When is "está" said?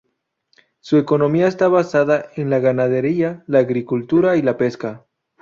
1.47-1.67